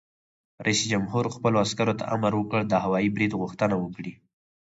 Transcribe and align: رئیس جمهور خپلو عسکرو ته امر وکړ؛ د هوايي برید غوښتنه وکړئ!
رئیس 0.65 0.81
جمهور 0.91 1.25
خپلو 1.35 1.57
عسکرو 1.65 1.97
ته 1.99 2.03
امر 2.15 2.31
وکړ؛ 2.37 2.61
د 2.67 2.73
هوايي 2.85 3.09
برید 3.15 3.31
غوښتنه 3.41 3.75
وکړئ! 3.79 4.13